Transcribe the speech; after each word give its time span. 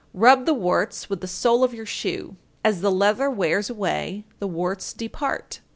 Rub 0.15 0.47
the 0.47 0.55
warts 0.55 1.11
with 1.11 1.21
the 1.21 1.27
sole 1.27 1.63
of 1.63 1.75
your 1.75 1.85
shoe; 1.85 2.35
as 2.65 2.81
the 2.81 2.89
leather 2.89 3.29
wears 3.29 3.69
away, 3.69 4.25
the 4.39 4.47
warts 4.47 4.93
depart. 4.93 5.61